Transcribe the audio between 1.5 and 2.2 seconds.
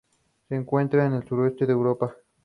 Jordi González.